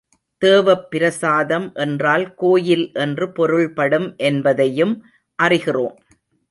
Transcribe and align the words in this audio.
தேவப் 0.41 0.89
பிரசாதம் 0.89 1.71
என்றால் 1.73 2.33
கோயில் 2.33 2.91
என்று 2.93 3.31
பொருள்படும் 3.31 4.13
என்பதையும் 4.17 4.95
அறிகிறோம். 5.43 5.95